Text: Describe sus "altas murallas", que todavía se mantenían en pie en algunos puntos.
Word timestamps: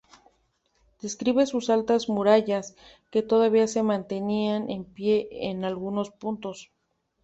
Describe 0.99 1.45
sus 1.45 1.69
"altas 1.69 2.09
murallas", 2.09 2.75
que 3.11 3.21
todavía 3.21 3.67
se 3.67 3.83
mantenían 3.83 4.67
en 4.71 4.83
pie 4.83 5.27
en 5.31 5.63
algunos 5.63 6.09
puntos. 6.09 6.71